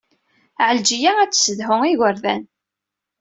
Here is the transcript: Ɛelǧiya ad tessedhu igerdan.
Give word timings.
Ɛelǧiya 0.67 1.11
ad 1.19 1.31
tessedhu 1.31 1.77
igerdan. 1.91 2.43